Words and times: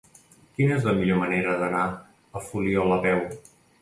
Quina 0.59 0.77
és 0.77 0.87
la 0.87 0.95
millor 1.01 1.21
manera 1.23 1.53
d'anar 1.59 1.83
a 1.91 1.93
la 2.39 2.43
Fuliola 2.47 2.97
a 2.99 3.03
peu? 3.05 3.23